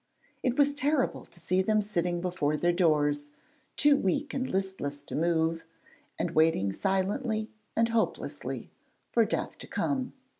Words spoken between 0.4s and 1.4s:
It was terrible to